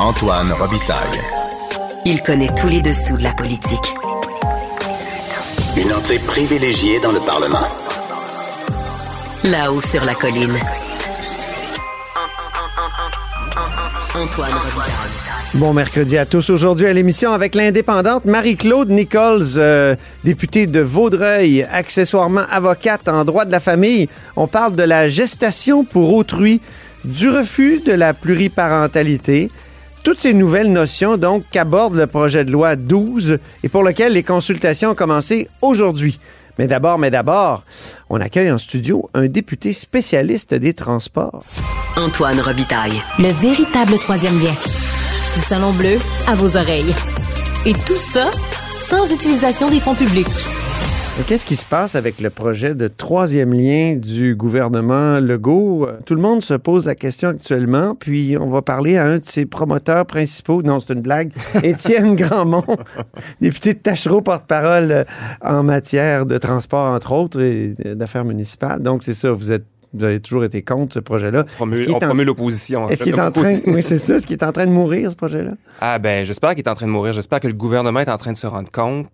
[0.00, 1.20] Antoine Robitaille.
[2.04, 3.94] Il connaît tous les dessous de la politique.
[5.76, 7.66] Une entrée privilégiée dans le Parlement.
[9.44, 10.58] Là-haut sur la colline.
[14.16, 15.14] Antoine Robitaille.
[15.54, 16.50] Bon mercredi à tous.
[16.50, 23.44] Aujourd'hui à l'émission avec l'indépendante Marie-Claude Nichols, euh, députée de Vaudreuil, accessoirement avocate en droit
[23.44, 24.08] de la famille.
[24.34, 26.60] On parle de la gestation pour autrui,
[27.04, 29.52] du refus de la pluriparentalité,
[30.04, 34.22] toutes ces nouvelles notions donc qu'aborde le projet de loi 12 et pour lequel les
[34.22, 36.20] consultations ont commencé aujourd'hui.
[36.58, 37.64] Mais d'abord, mais d'abord,
[38.08, 41.42] on accueille en studio un député spécialiste des transports.
[41.96, 43.02] Antoine Robitaille.
[43.18, 44.54] Le véritable troisième lien.
[45.34, 46.94] Du salon bleu à vos oreilles.
[47.66, 48.30] Et tout ça
[48.76, 50.28] sans utilisation des fonds publics.
[51.28, 55.86] Qu'est-ce qui se passe avec le projet de troisième lien du gouvernement Legault?
[55.86, 59.18] Euh, Tout le monde se pose la question actuellement, puis on va parler à un
[59.18, 60.62] de ses promoteurs principaux.
[60.62, 61.32] Non, c'est une blague.
[61.62, 62.64] Étienne Grandmont,
[63.40, 65.04] député de Tachereau, porte-parole euh,
[65.40, 68.82] en matière de transport, entre autres, et d'affaires municipales.
[68.82, 69.64] Donc, c'est ça, vous êtes
[69.96, 71.44] vous avez toujours été contre ce projet-là.
[71.60, 72.82] On promeut l'opposition.
[72.82, 73.10] en Est-ce fait.
[73.10, 73.60] qu'il est en train...
[73.68, 74.16] Oui, c'est ça.
[74.16, 75.52] Est-ce qu'il est en train de mourir, ce projet-là?
[75.80, 77.12] Ah ben, j'espère qu'il est en train de mourir.
[77.12, 79.06] J'espère que le gouvernement est en train de se rendre compte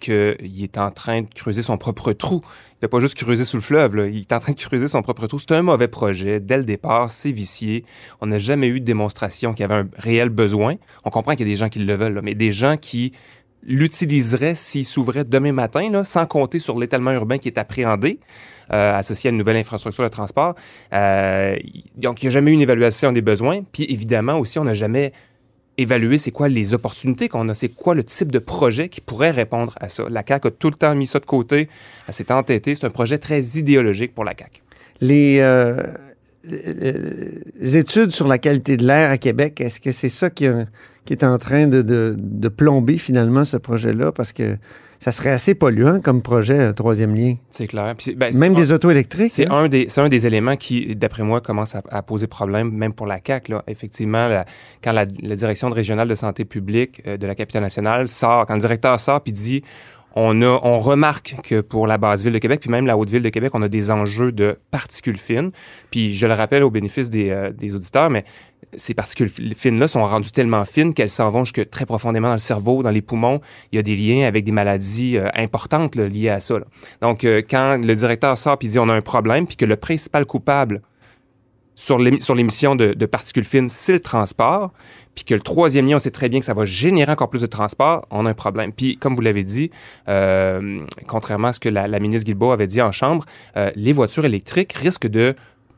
[0.00, 2.42] qu'il est en train de creuser son propre trou.
[2.72, 5.02] Il ne pas juste creuser sous le fleuve, il est en train de creuser son
[5.02, 5.38] propre trou.
[5.38, 6.40] C'est un mauvais projet.
[6.40, 7.84] Dès le départ, c'est vicié.
[8.20, 10.74] On n'a jamais eu de démonstration qu'il y avait un réel besoin.
[11.04, 13.12] On comprend qu'il y a des gens qui le veulent, mais des gens qui
[13.66, 18.20] l'utiliseraient s'il s'ouvrait demain matin, sans compter sur l'étalement urbain qui est appréhendé,
[18.72, 20.54] euh, associé à une nouvelle infrastructure de transport.
[20.92, 21.56] Euh,
[21.96, 23.62] donc, il n'y a jamais eu une évaluation des besoins.
[23.72, 25.12] Puis, évidemment, aussi, on n'a jamais
[25.78, 29.30] évalué c'est quoi les opportunités qu'on a, c'est quoi le type de projet qui pourrait
[29.30, 30.04] répondre à ça.
[30.08, 31.68] La CAQ a tout le temps mis ça de côté,
[32.06, 32.74] elle s'est entêtée.
[32.74, 34.62] C'est un projet très idéologique pour la CAQ.
[35.00, 35.82] Les, euh,
[36.44, 41.24] les études sur la qualité de l'air à Québec, est-ce que c'est ça qui, est
[41.24, 44.12] en train de plomber finalement ce projet-là?
[44.12, 44.56] Parce que
[44.98, 47.34] ça serait assez polluant comme projet, troisième lien.
[47.50, 47.94] C'est clair.
[47.96, 49.30] Puis ben, Même un- des autos électriques.
[49.32, 49.52] C'est hein?
[49.64, 52.92] un, des, c'est un des éléments qui, d'après moi, commence à, à poser problème, même
[52.94, 53.52] pour la CAQ.
[53.52, 53.62] Là.
[53.66, 54.44] Effectivement, la-
[54.82, 58.54] quand la, la direction régionale de santé publique euh, de la capitale nationale sort, quand
[58.54, 59.62] le directeur sort puis dit
[60.18, 63.10] on, a, on remarque que pour la basse ville de Québec, puis même la haute
[63.10, 65.50] ville de Québec, on a des enjeux de particules fines.
[65.90, 68.24] Puis je le rappelle au bénéfice des, euh, des auditeurs, mais
[68.76, 72.34] ces particules fi- fines-là sont rendues tellement fines qu'elles s'en vont jusque très profondément dans
[72.34, 73.40] le cerveau, dans les poumons.
[73.72, 76.56] Il y a des liens avec des maladies euh, importantes liées à ça.
[77.00, 79.76] Donc, euh, quand le directeur sort et dit on a un problème, puis que le
[79.76, 80.82] principal coupable
[81.74, 84.72] sur l'émi- sur l'émission de, particules fines, c'est le transport,
[85.14, 87.42] puis que le troisième lien, on sait très bien que ça va générer encore plus
[87.42, 88.72] de transport, on a un problème.
[88.72, 89.70] Puis, comme vous l'avez dit,
[90.08, 93.24] euh, contrairement à ce que la, ministre Guilbeault avait dit en Chambre,
[93.74, 95.34] les voitures électriques risquent de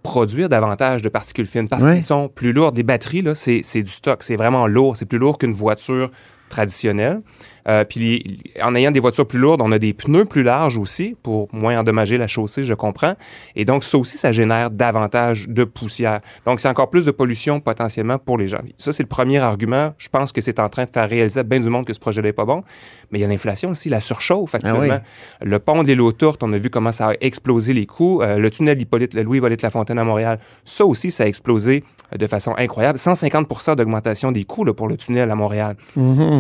[0.09, 2.73] produire davantage de particules fines parce qu'ils sont plus lourds.
[2.73, 6.11] Des batteries, là, c'est c'est du stock, c'est vraiment lourd, c'est plus lourd qu'une voiture
[6.49, 7.21] traditionnelle.
[7.69, 11.17] Euh, puis en ayant des voitures plus lourdes, on a des pneus plus larges aussi
[11.23, 13.15] pour moins endommager la chaussée, je comprends.
[13.57, 16.21] Et donc ça aussi, ça génère davantage de poussière.
[16.47, 18.61] Donc c'est encore plus de pollution potentiellement pour les gens.
[18.79, 19.93] Ça, c'est le premier argument.
[19.99, 22.01] Je pense que c'est en train de faire réaliser à bien du monde que ce
[22.01, 22.63] projet-là n'est pas bon.
[23.11, 25.01] Mais il y a l'inflation aussi, la surchauffe actuellement.
[25.43, 28.23] Le pont des lots tourtes, on a vu comment ça a explosé les coûts.
[28.23, 31.85] Euh, le tunnel Hippolyte, le Louis-Hippolyte Lafontaine à Montréal, ça aussi, ça a explosé
[32.17, 32.99] de façon incroyable.
[32.99, 35.77] 150% d'augmentation des coûts là, pour le tunnel à Montréal.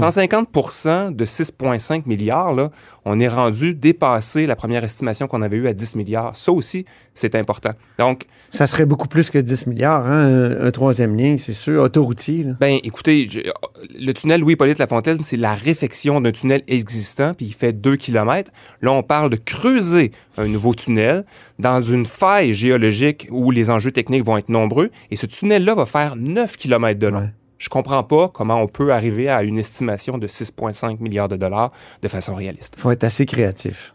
[0.00, 2.70] 150% de 6,5 milliards, là,
[3.04, 6.36] on est rendu dépasser la première estimation qu'on avait eue à 10 milliards.
[6.36, 7.70] Ça aussi, c'est important.
[7.98, 11.82] Donc, Ça serait beaucoup plus que 10 milliards, hein, un, un troisième lien, c'est sûr,
[11.82, 12.44] autoroutier.
[12.44, 12.52] là.
[12.60, 13.40] Ben, écoutez, je-
[13.98, 18.50] le tunnel Louis-Hippolyte Lafontaine, c'est la réfection d'un tunnel existant, puis il fait 2 km.
[18.82, 21.24] Là, on parle de creuser un nouveau tunnel
[21.58, 24.90] dans une faille géologique où les enjeux techniques vont être nombreux.
[25.10, 27.20] Et ce tunnel-là va faire 9 km de long.
[27.20, 27.32] Ouais.
[27.58, 31.72] Je comprends pas comment on peut arriver à une estimation de 6,5 milliards de dollars
[32.02, 32.74] de façon réaliste.
[32.78, 33.94] faut être assez créatif.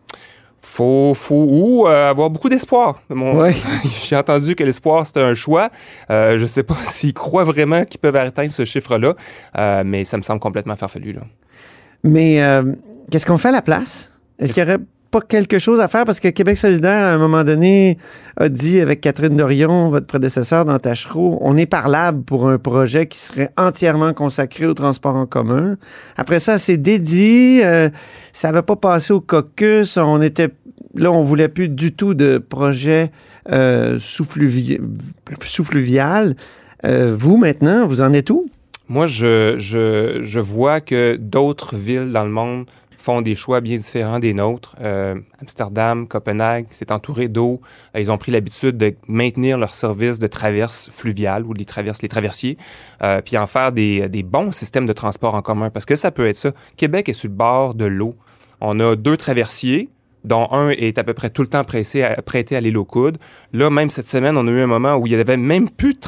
[0.62, 3.02] Faut, faut ou euh, avoir beaucoup d'espoir.
[3.10, 3.54] Mon- Ouais.
[4.08, 5.70] J'ai entendu que l'espoir, c'était un choix.
[6.10, 9.14] Euh, je sais pas s'ils croient vraiment qu'ils peuvent atteindre ce chiffre-là,
[9.58, 11.12] euh, mais ça me semble complètement farfelu.
[11.14, 11.22] Là.
[12.04, 12.74] Mais euh,
[13.12, 14.14] qu'est-ce qu'on fait à la place?
[14.40, 14.80] Est-ce qu'il y aurait
[15.14, 16.06] pas quelque chose à faire?
[16.06, 18.00] Parce que Québec solidaire, à un moment donné,
[18.38, 23.06] a dit avec Catherine Dorion, votre prédécesseur dans Tachereau, on est parlable pour un projet
[23.06, 25.78] qui serait entièrement consacré au transport en commun.
[26.18, 27.64] Après ça, c'est dédié.
[27.64, 27.90] euh,
[28.32, 29.98] ça n'avait pas passé au caucus.
[29.98, 30.50] On était
[30.96, 33.12] là, on voulait plus du tout de projet
[33.52, 34.82] euh, sous-fluvi-
[35.44, 36.36] sous-fluvial.
[36.86, 38.50] Euh, vous, maintenant, vous en êtes où?
[38.90, 42.66] Moi, je, je, je vois que d'autres villes dans le monde
[43.04, 44.78] font des choix bien différents des nôtres.
[44.82, 47.60] Euh, Amsterdam, Copenhague, c'est entouré d'eau.
[47.96, 52.02] Euh, ils ont pris l'habitude de maintenir leur service de traverse fluviale ou les traverses,
[52.02, 52.58] les traversiers,
[53.02, 55.70] euh, puis en faire des, des bons systèmes de transport en commun.
[55.70, 56.52] Parce que ça peut être ça.
[56.78, 58.16] Québec est sur le bord de l'eau.
[58.62, 59.90] On a deux traversiers
[60.24, 62.86] dont un est à peu près tout le temps pressé à, prêté à l'île aux
[62.86, 63.18] coudes.
[63.52, 65.94] Là, même cette semaine, on a eu un moment où il n'y avait même plus
[65.94, 66.00] de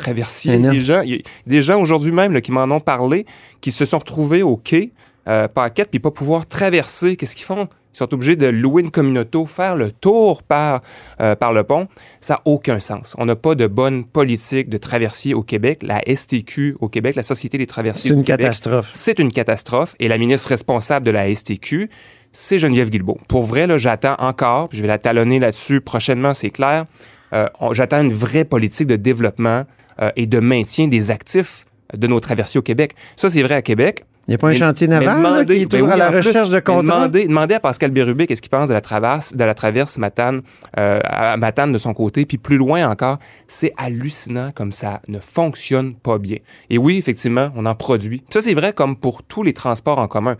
[0.57, 0.71] non.
[0.71, 3.25] Des gens, y des gens aujourd'hui même là, qui m'en ont parlé,
[3.59, 4.93] qui se sont retrouvés au quai,
[5.27, 7.15] euh, paquette, puis pas pouvoir traverser.
[7.15, 7.67] Qu'est-ce qu'ils font?
[7.93, 10.81] Ils sont obligés de louer une communauté, faire le tour par,
[11.21, 11.87] euh, par le pont.
[12.19, 13.15] Ça n'a aucun sens.
[13.17, 15.81] On n'a pas de bonne politique de traversier au Québec.
[15.81, 18.89] La STQ au Québec, la Société des traversiers C'est une Québec, catastrophe.
[18.91, 19.95] c'est une catastrophe.
[19.99, 21.89] Et la ministre responsable de la STQ,
[22.33, 23.17] c'est Geneviève Guilbeault.
[23.29, 26.83] Pour vrai, là, j'attends encore, je vais la talonner là-dessus prochainement, c'est clair.
[27.31, 29.63] Euh, j'attends une vraie politique de développement
[30.01, 32.93] euh, et de maintien des actifs de nos traversiers au Québec.
[33.15, 34.03] Ça, c'est vrai à Québec.
[34.27, 35.93] Il n'y a pas un Mais- chantier naval là, demandez- qui est ben toujours oui,
[35.93, 36.81] à la plus, recherche de contrats?
[36.81, 40.41] Demandez, demandez à Pascal Bérubé qu'est-ce qu'il pense de la traverse, de la traverse Matane,
[40.79, 45.19] euh, à Matane de son côté, puis plus loin encore, c'est hallucinant comme ça ne
[45.19, 46.37] fonctionne pas bien.
[46.71, 48.23] Et oui, effectivement, on en produit.
[48.31, 50.37] Ça, c'est vrai comme pour tous les transports en commun.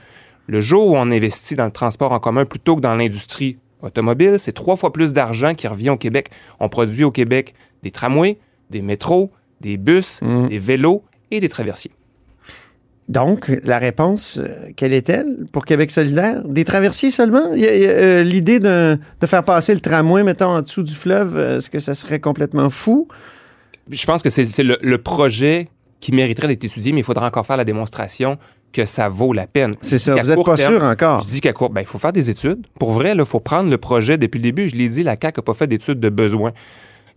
[0.48, 4.36] Le jour où on investit dans le transport en commun plutôt que dans l'industrie automobile,
[4.40, 6.30] c'est trois fois plus d'argent qui revient au Québec.
[6.60, 7.54] On produit au Québec
[7.84, 8.40] des tramways,
[8.72, 10.48] des métros, des bus, Mm.
[10.50, 11.92] des vélos et des traversiers.
[13.08, 16.42] Donc, la réponse, euh, quelle est-elle pour Québec solidaire?
[16.44, 17.52] Des traversiers seulement?
[17.56, 21.70] Euh, L'idée de, de faire passer le tramway, mettons, en dessous du fleuve, euh, est-ce
[21.70, 23.08] que ça serait complètement fou?
[23.92, 25.70] Je pense que c'est le, le projet
[26.00, 28.38] qui mériterait d'être étudié, mais il faudra encore faire la démonstration
[28.74, 29.76] que ça vaut la peine.
[29.82, 31.22] C'est ça, vous n'êtes pas terme- sûr encore.
[31.22, 32.66] Je dis qu'à court, ben, il faut faire des études.
[32.80, 34.68] Pour vrai, il faut prendre le projet depuis le début.
[34.68, 36.52] Je l'ai dit, la CAQ n'a pas fait d'études de besoin.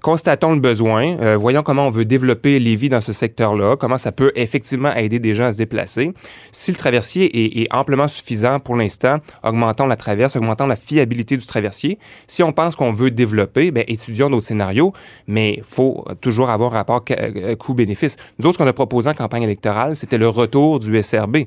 [0.01, 3.99] Constatons le besoin, euh, voyons comment on veut développer les vies dans ce secteur-là, comment
[3.99, 6.13] ça peut effectivement aider des gens à se déplacer.
[6.53, 11.45] Si le traversier est, amplement suffisant pour l'instant, augmentons la traverse, augmentons la fiabilité du
[11.45, 11.99] traversier.
[12.29, 14.93] Si on pense qu'on veut développer, ben, étudions d'autres scénarios,
[15.27, 18.19] mais il faut toujours avoir un rapport euh, coût-bénéfice.
[18.39, 21.39] Nous autres, ce qu'on a proposé en campagne électorale, c'était le retour du SRB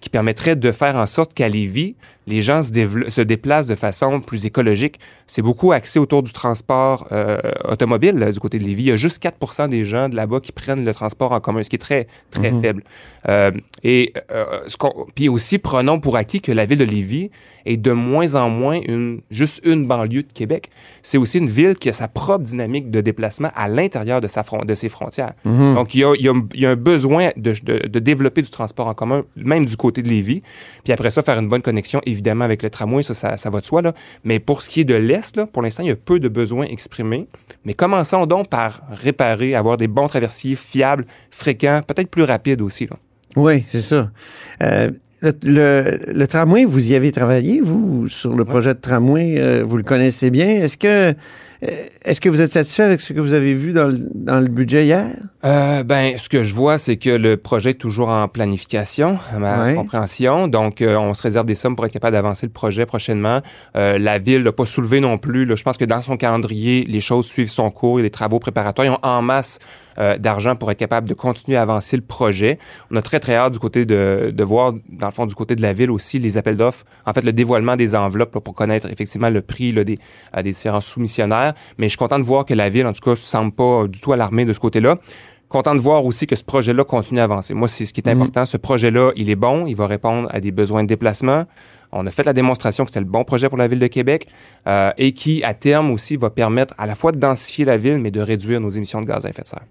[0.00, 1.96] qui permettrait de faire en sorte qu'à Lévis,
[2.28, 5.00] les gens se, déplacent de façon plus écologique.
[5.26, 8.82] C'est beaucoup axé autour du transport euh, automobile là, du côté de Lévis.
[8.82, 11.62] Il y a juste 4% des gens de là-bas qui prennent le transport en commun,
[11.62, 12.84] ce qui est très, très faible.
[13.28, 13.50] Euh,
[13.82, 14.76] et euh, ce
[15.14, 17.30] puis aussi, prenons pour acquis que la ville de Lévis
[17.64, 20.70] est de moins en moins une, juste une banlieue de Québec.
[21.02, 24.42] C'est aussi une ville qui a sa propre dynamique de déplacement à l'intérieur de, sa
[24.42, 25.32] fron- de ses frontières.
[25.74, 27.98] Donc, il y, a, il y a- il y a un besoin de, de- de
[27.98, 30.42] développer du transport en commun, même du côté de Lévis.
[30.84, 33.60] Puis après ça, faire une bonne connexion, évidemment, avec le tramway, ça, ça, ça va
[33.60, 33.82] de soi.
[33.82, 33.92] Là.
[34.24, 36.28] Mais pour ce qui est de l'Est, là, pour l'instant, il y a peu de
[36.28, 37.26] besoins exprimés.
[37.64, 42.86] Mais commençons donc par réparer, avoir des bons traversiers fiables, fréquents, peut-être plus rapides aussi.
[42.86, 42.96] Là.
[43.36, 44.10] Oui, c'est ça.
[44.62, 44.90] Euh,
[45.20, 49.64] le, le- le tramway, vous y avez travaillé, vous, sur le projet de tramway, euh,
[49.66, 50.48] vous le connaissez bien.
[50.48, 51.12] Est-ce que,
[51.60, 54.46] est-ce que vous êtes satisfait avec ce que vous avez vu dans le, dans le
[54.48, 55.06] budget hier?
[55.44, 59.38] Euh, ben, ce que je vois, c'est que le projet est toujours en planification, à
[59.38, 59.74] ma Ouais.
[59.74, 60.48] compréhension.
[60.48, 63.40] Donc, euh, on se réserve des sommes pour être capable d'avancer le projet prochainement.
[63.76, 65.44] Euh, la ville n'a pas soulevé non plus.
[65.46, 65.54] là.
[65.56, 67.98] je pense que dans son calendrier, les choses suivent son cours.
[67.98, 68.86] Il y a des travaux préparatoires.
[68.86, 69.58] Ils ont en masse
[69.98, 72.58] euh, d'argent pour être capable de continuer à avancer le projet.
[72.92, 75.56] On a très, très hâte du côté de, de voir, dans le fond, du côté
[75.56, 76.84] de la ville aussi, les appels d'offres.
[77.04, 79.98] En fait, le dévoilement des enveloppes là, pour connaître effectivement le prix là, des,
[80.32, 81.47] à des différents soumissionnaires.
[81.78, 83.86] Mais je suis content de voir que la ville, en tout cas, ne semble pas
[83.86, 84.96] du tout alarmée de ce côté-là.
[85.48, 87.54] Content de voir aussi que ce projet-là continue à avancer.
[87.54, 88.44] Moi, c'est ce qui est important.
[88.44, 89.66] Ce projet-là, il est bon.
[89.66, 91.44] Il va répondre à des besoins de déplacement.
[91.90, 94.26] On a fait la démonstration que c'était le bon projet pour la ville de Québec
[94.66, 97.98] euh, et qui, à terme aussi, va permettre à la fois de densifier la ville,
[97.98, 99.64] mais de réduire nos émissions de gaz à effet de serre.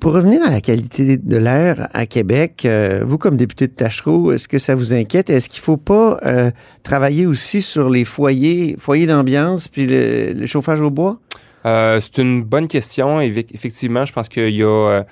[0.00, 4.32] Pour revenir à la qualité de l'air à Québec, euh, vous, comme député de Tachereau,
[4.32, 5.28] est-ce que ça vous inquiète?
[5.30, 6.50] Est-ce qu'il ne faut pas euh,
[6.82, 11.18] travailler aussi sur les foyers, foyers d'ambiance puis le, le chauffage au bois?
[11.64, 13.20] Euh, c'est une bonne question.
[13.20, 15.02] Effectivement, je pense qu'il y a, euh,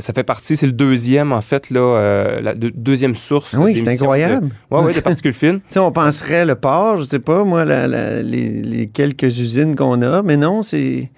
[0.00, 3.52] ça fait partie, c'est le deuxième en fait là, euh, la deux- deuxième source.
[3.56, 4.48] Oui, c'est incroyable.
[4.48, 5.60] De, ouais, ouais, de particules fines.
[5.68, 9.22] Tu sais, on penserait le port, je sais pas, moi, la- la- les, les quelques
[9.38, 11.10] usines qu'on a, mais non, c'est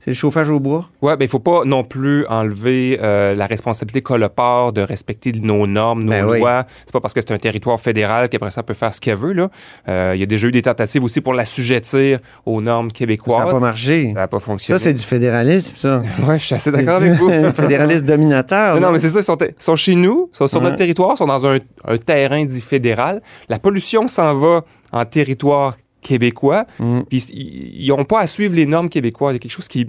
[0.00, 0.88] c'est le chauffage au bois?
[1.02, 4.80] Ouais, ben il faut pas non plus enlever euh, la responsabilité qu'a le port de
[4.80, 6.38] respecter nos normes, nos Ben oui.
[6.40, 6.64] lois.
[6.86, 9.32] C'est pas parce que c'est un territoire fédéral qu'après ça peut faire ce qu'elle veut
[9.32, 9.48] là.
[9.88, 13.44] Euh, Il y a déjà eu des tentatives aussi pour l'assujettir aux normes Ça québécoises.
[13.46, 14.08] n'a pas marché.
[14.08, 14.78] Ça n'a pas fonctionné.
[14.78, 16.02] Ça, c'est du fédéralisme, ça.
[16.26, 17.28] Ouais, je suis assez d'accord avec vous.
[17.54, 18.74] Fédéraliste dominateur.
[18.76, 20.64] Non, non, mais c'est ça, ils sont, sont chez nous, ils sont sur Ouais.
[20.64, 23.20] notre territoire, ils sont dans un, un terrain dit fédéral.
[23.48, 24.62] La pollution s'en va
[24.92, 25.76] en territoire
[26.08, 26.64] québécois.
[26.80, 27.00] Mm.
[27.08, 29.32] Puis ils ils ont pas à suivre les normes québécoises.
[29.32, 29.86] Il y a quelque chose qui,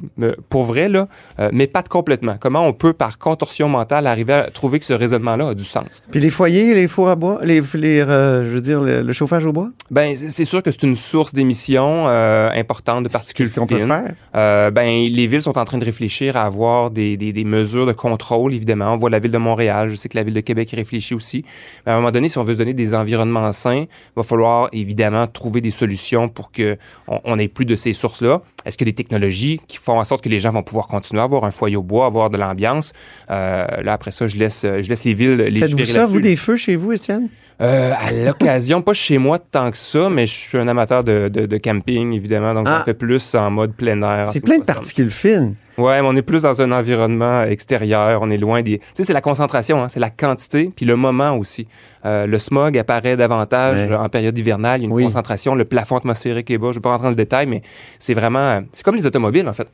[0.49, 1.07] pour vrai, là,
[1.39, 2.35] euh, m'épate complètement.
[2.39, 6.03] Comment on peut, par contorsion mentale, arriver à trouver que ce raisonnement-là a du sens?
[6.11, 9.13] Puis les foyers, les fours à bois, les, les, euh, je veux dire, le, le
[9.13, 13.47] chauffage au bois, Ben, c'est sûr que c'est une source d'émissions euh, importante de particules
[13.47, 13.88] qu'est-ce qu'on peut fines.
[13.88, 14.13] faire?
[14.35, 14.88] Euh, ben,
[15.19, 18.53] les villes sont en train de réfléchir à avoir des, des, des mesures de contrôle,
[18.53, 18.93] évidemment.
[18.93, 21.43] On voit la ville de Montréal, je sais que la ville de Québec réfléchit aussi.
[21.85, 24.23] Mais à un moment donné, si on veut se donner des environnements sains, il va
[24.23, 28.42] falloir évidemment trouver des solutions pour que on on ait plus de ces sources-là.
[28.66, 31.25] Est-ce que des technologies qui font en sorte que les gens vont pouvoir continuer à
[31.25, 32.94] avoir un foyer au bois, avoir de l'ambiance?
[33.30, 36.36] Euh, là, après ça, je laisse, je laisse les villes les Faites-vous ça, vous, des
[36.36, 37.30] feux chez vous, Étienne?
[37.62, 41.28] Euh, à l'occasion, pas chez moi tant que ça, mais je suis un amateur de,
[41.28, 42.78] de, de camping, évidemment, donc Ah.
[42.80, 44.28] j'en fais plus en mode plein air.
[44.30, 45.56] C'est ce plein de particules fines.
[45.78, 48.80] Ouais, mais on est plus dans un environnement extérieur, on est loin des...
[48.80, 51.68] Tu sais, c'est la concentration, hein, c'est la quantité, puis le moment aussi.
[52.06, 53.96] Euh, le smog apparaît davantage Ouais.
[53.96, 55.04] en période hivernale, il y a une Oui.
[55.06, 57.62] concentration, le plafond atmosphérique est bas, je vais pas rentrer dans le détail, mais
[57.98, 58.62] c'est vraiment...
[58.74, 59.68] C'est comme les automobiles, en fait.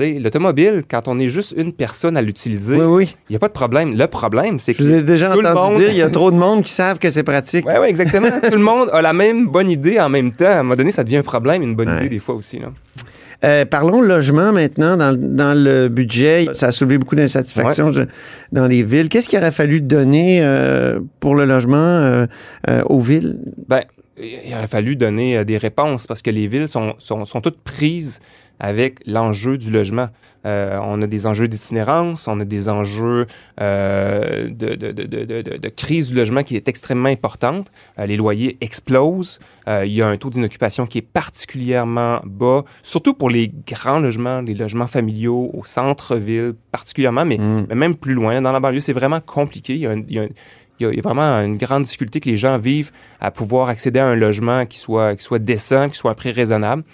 [0.00, 3.16] L'automobile, quand on est juste une personne à l'utiliser, il Oui, oui.
[3.30, 3.96] n'y a pas de problème.
[3.96, 4.82] Le problème, c'est que...
[4.82, 6.98] Je vous ai déjà entendu monde- dire, il y a trop de monde qui savent
[6.98, 7.66] que c'est pratique.
[7.66, 8.28] Ouais, ouais, exactement.
[8.42, 10.44] Tout le monde a la même bonne idée en même temps.
[10.46, 11.98] À un moment donné, ça devient un problème, une bonne Ouais.
[12.00, 12.58] idée des fois aussi.
[12.58, 12.68] Là.
[13.44, 14.96] Euh, parlons logement maintenant.
[14.96, 17.92] Dans, le- dans le budget, ça a soulevé beaucoup d'insatisfaction
[18.52, 19.08] dans les villes.
[19.08, 22.26] Qu'est-ce qu'il aurait fallu donner euh, pour le logement euh,
[22.68, 23.38] euh, aux villes?
[23.68, 23.82] Ben,
[24.18, 28.20] il aurait fallu donner des réponses parce que les villes sont, sont, sont toutes prises
[28.60, 30.08] avec l'enjeu du logement.
[30.46, 33.26] Euh, on a des enjeux d'itinérance, on a des enjeux
[33.60, 37.66] euh, de, de, de, de, de, de crise du logement qui est extrêmement importante.
[37.98, 39.40] Euh, les loyers explosent.
[39.68, 44.40] Il y a un taux d'inoccupation qui est particulièrement bas, surtout pour les grands logements,
[44.40, 47.66] les logements familiaux au centre-ville particulièrement, mais, Mm.
[47.68, 49.74] mais même plus loin, dans la banlieue, c'est vraiment compliqué.
[49.74, 50.28] Il y a, un- il y a un-
[50.78, 53.30] il y a- il y a vraiment une grande difficulté que les gens vivent à
[53.30, 56.84] pouvoir accéder à un logement qui soit, qui soit décent, qui soit à prix raisonnable.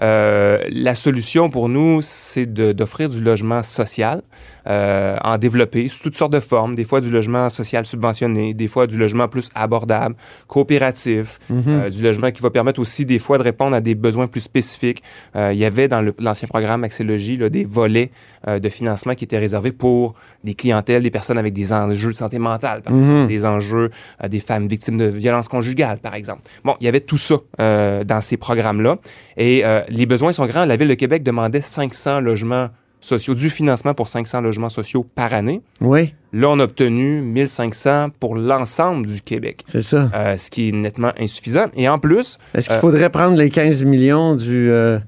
[0.00, 4.22] Euh, la solution pour nous, c'est d'offrir du logement social,
[4.68, 6.74] euh, en développer sous toutes sortes de formes.
[6.74, 10.14] Des fois du logement social subventionné, des fois du logement plus abordable,
[10.46, 14.26] coopératif, euh, du logement qui va permettre aussi des fois de répondre à des besoins
[14.26, 15.02] plus spécifiques.
[15.36, 18.10] Euh, il y avait dans l'ancien programme Axélogie là, des volets
[18.46, 22.38] de financement qui étaient réservés pour des clientèles, des personnes avec des enjeux de santé
[22.38, 23.90] mentale, par exemple, des enjeux
[24.28, 26.42] des femmes victimes de violences conjugales, par exemple.
[26.64, 28.96] Bon, il y avait tout ça dans ces programmes-là.
[29.36, 30.64] Et les besoins sont grands.
[30.64, 32.68] La Ville de Québec demandait 500 logements
[33.00, 35.60] sociaux, du financement pour 500 logements sociaux par année.
[35.80, 40.10] Oui, Là, on a obtenu 1500 pour l'ensemble du Québec, c'est ça.
[40.14, 41.66] euh, ce qui est nettement insuffisant.
[41.74, 44.98] Et en plus, Est-ce qu'il euh, faudrait prendre les 15 millions du, euh,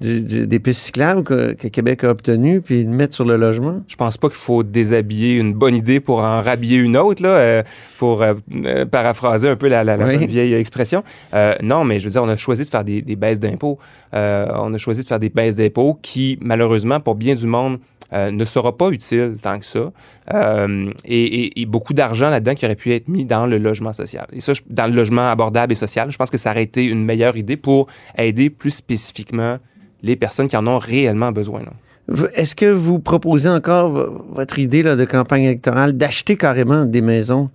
[0.00, 3.36] du- du- des pistes cyclables que, que Québec a obtenues puis le mettre sur le
[3.36, 3.82] logement?
[3.88, 7.30] je pense pas qu'il faut déshabiller une bonne idée pour en rhabiller une autre, là,
[7.30, 7.62] euh,
[7.98, 8.34] pour euh,
[8.64, 10.18] euh, paraphraser un peu la, la- la Oui.
[10.18, 11.02] bonne vieille expression.
[11.34, 13.78] Euh, non, mais je veux dire, on a choisi de faire des, des baisses d'impôts.
[14.12, 17.78] On a choisi de faire des baisses d'impôts qui, malheureusement, pour bien du monde,
[18.12, 19.90] euh, ne sera pas utile tant que ça.
[20.32, 23.92] Euh, et, et- et beaucoup d'argent là-dedans qui aurait pu être mis dans le logement
[23.92, 24.26] social.
[24.32, 26.84] Et ça, je- dans le logement abordable et social, je pense que ça aurait été
[26.84, 29.56] une meilleure idée pour aider plus spécifiquement
[30.06, 31.62] les personnes qui en ont réellement besoin.
[32.34, 33.90] Est-ce que vous proposez encore
[34.30, 37.50] votre idée là, de campagne électorale d'acheter carrément des maisons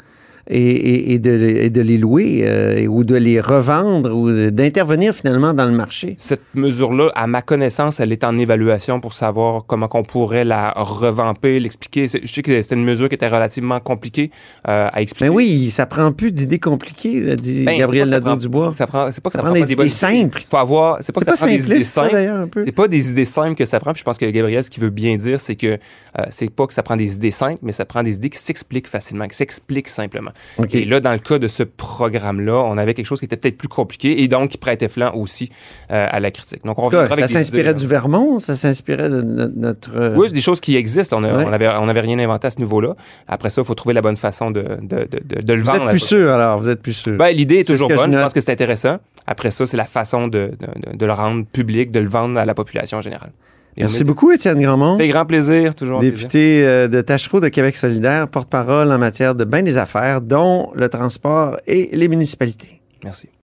[0.53, 5.65] et, de, et de les louer euh, ou de les revendre ou d'intervenir finalement dans
[5.65, 6.15] le marché?
[6.17, 10.71] Cette mesure-là, à ma connaissance, elle est en évaluation pour savoir comment on pourrait la
[10.75, 12.07] revamper, l'expliquer.
[12.07, 14.31] Je sais que c'était une mesure qui était relativement compliquée
[14.67, 15.29] euh, à expliquer.
[15.29, 18.73] Ben oui, ça prend plus d'idées compliquées, là, dit Ben, Gabriel Nadeau-Dubois.
[18.77, 20.43] Ça prend, c'est pas que Ça prend des idées simples.
[20.49, 22.11] Faut avoir, c'est pas C'est que pas ça prend des idées simples.
[22.13, 22.65] d'ailleurs, un peu?
[22.65, 23.93] C'est pas des idées simples que ça prend.
[23.93, 26.67] Puis je pense que Gabriel, ce qu'il veut bien dire, c'est que euh, c'est pas
[26.67, 29.35] que ça prend des idées simples, mais ça prend des idées qui s'expliquent facilement, qui
[29.37, 30.31] s'expliquent simplement.
[30.73, 33.57] Et là, dans le cas de ce programme-là, on avait quelque chose qui était peut-être
[33.57, 35.49] plus compliqué et donc qui prêtait flanc aussi
[35.91, 36.63] euh, à la critique.
[36.65, 37.87] Donc on cas, avec ça s'inspirait du.
[37.87, 39.91] Vermont, ça s'inspirait de, no- notre...
[39.97, 41.17] euh, Oui, c'est des choses qui existent.
[41.19, 41.43] On, Ouais.
[41.45, 42.95] on avait, on avait rien inventé à ce niveau-là.
[43.27, 45.81] Après ça, il faut trouver la bonne façon de, de, de, de- le vous vendre.
[45.83, 47.17] êtes à plus sûr, alors, vous êtes plus sûr.
[47.17, 48.13] Ben, L'idée est toujours je bonne.
[48.13, 48.97] Je, pense que c'est intéressant.
[49.27, 52.45] Après ça, c'est la façon de, de, de le rendre public, de le vendre à
[52.45, 53.31] la population en général.
[53.77, 54.97] Merci beaucoup, Étienne Grandmont.
[54.97, 55.99] Fait grand plaisir, toujours.
[55.99, 56.17] plaisir.
[56.17, 60.71] Député euh, de Tachereau de Québec solidaire, porte-parole en matière de bien des affaires, dont
[60.75, 62.81] le transport et les municipalités.
[63.03, 63.29] Merci.